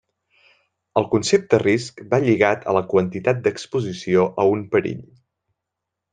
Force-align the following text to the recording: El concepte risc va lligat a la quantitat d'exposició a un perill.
El 1.01 1.05
concepte 1.11 1.59
risc 1.63 2.01
va 2.13 2.19
lligat 2.23 2.65
a 2.71 2.75
la 2.79 2.83
quantitat 2.95 3.45
d'exposició 3.49 4.25
a 4.45 4.47
un 4.55 4.65
perill. 4.75 5.07